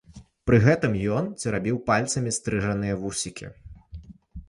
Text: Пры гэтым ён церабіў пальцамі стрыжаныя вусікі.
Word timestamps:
Пры 0.51 0.59
гэтым 0.63 0.95
ён 1.17 1.27
церабіў 1.45 1.77
пальцамі 1.91 2.35
стрыжаныя 2.41 3.01
вусікі. 3.07 3.45